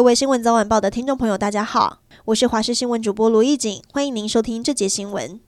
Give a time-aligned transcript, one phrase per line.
[0.00, 5.38] 各位新闻早晚报的听众朋友，大家好，我是华视新闻主播罗艺锦，欢迎您收听这节新闻。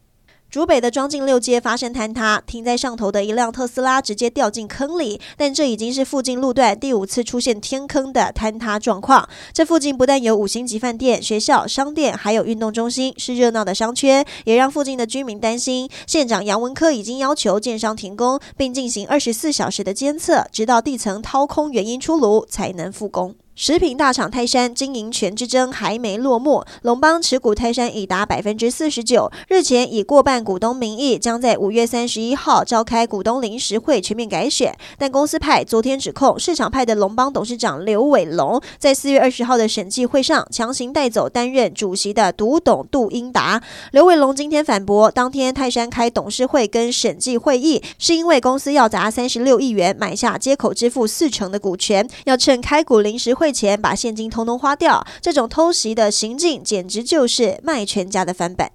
[0.51, 5.19] 竹北的庄敬六街发生坍塌，停在上头的一辆特斯拉直接掉进坑里。
[5.39, 9.27] 但这已经是附近路段第五次出现天坑的坍塌状况。
[9.55, 15.89] 这附近不但有五星级饭店、学校、商店，还有运动中心，是热闹的商圈，也让附近的居民担心。
[16.07, 23.35] 县长杨文科已经要求建商停工，并进行二十四小时的监测，直到地层掏空原因出炉，才能复工。
[23.55, 29.31] 食品大厂泰山经营权之争还没落幕，龙邦持股泰山已达百分之四十九。
[29.47, 34.75] 日前以过半股东名义，将在五月三十一号召开股东临时会全面改选。
[34.97, 43.63] 但公司派昨天指控市场派的龙邦董事长刘伟龙，在四月二十号的审计会上强行带走担任主席的独董杜英达。
[43.91, 53.42] 刘伟龙今天反驳，当天泰山开董事会跟审计会议，是因为公司要砸三十六亿元买下接口支付四成的股权，要趁开股临时会。
[53.43, 58.71] 汇钱把现金通通花掉，这种偷袭的行径简直就是卖全家的翻版。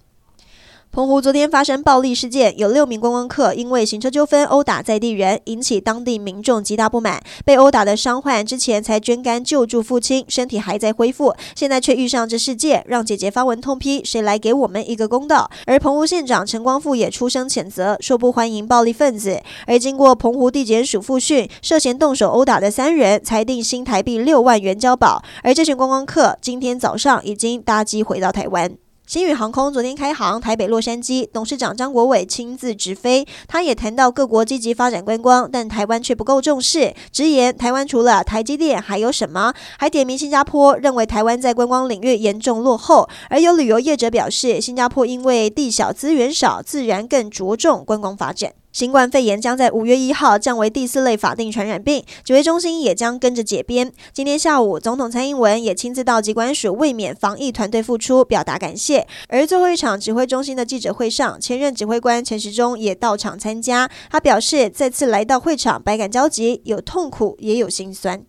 [0.98, 7.22] 澎湖昨天发生暴力事件，有六名观光客因为行车纠纷殴打在地人，引起当地民众极大不满。
[7.46, 15.52] 被殴打的伤患之前才捐肝救助父亲，身体还在恢复，现在却遇上这事件，让姐姐发文痛批：谁来给我们一个公道？
[15.68, 19.40] 而澎湖县长陈光复也出声谴责，说不欢迎暴力分子。
[19.68, 28.87] 而经过澎湖地检署复讯，涉嫌动手殴打的三人裁定新台币六万元交保，而这群观光客今天早上已经搭机回到台湾。
[29.08, 33.26] 新宇航空昨天开航台北洛杉矶，董事长张国伟亲自直飞。
[33.48, 39.54] 他也谈到各国积极发展观光，但台湾却不够重视，直言台湾除了台积电还有什么？
[39.80, 43.08] 还点名新加坡，认为台湾在观光领域严重落后。
[43.30, 48.52] 而有旅游业者表示，新加坡因为地小资源少，自然更着重观光发展。
[48.78, 53.92] 新冠肺炎将在五月一号降为第四类法定传染病，指挥中心也将跟着解编。
[54.14, 59.08] 今天下午，总统蔡英文也亲自到机关署卫冕防疫团队付出，表达感谢。
[59.30, 63.90] 而最后一场指挥中心的记者会上，前任指挥官陈时中也到场参加。
[64.12, 68.24] 他表示，再次来到会场，百感交集，有痛苦，也有心酸。